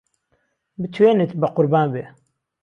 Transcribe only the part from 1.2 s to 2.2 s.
به قوربان بێ